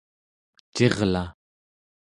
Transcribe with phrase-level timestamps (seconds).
[0.75, 1.23] cirla